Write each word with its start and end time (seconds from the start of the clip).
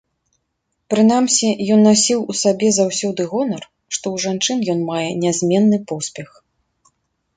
Прынамсі, 0.93 1.49
ён 1.75 1.79
насіў 1.87 2.19
у 2.33 2.37
сабе 2.41 2.67
заўсёды 2.79 3.21
гонар, 3.35 3.63
што 3.95 4.05
ў 4.13 4.15
жанчын 4.25 4.59
ён 4.75 4.79
мае 4.91 5.07
нязменны 5.23 5.77
поспех. 5.93 6.29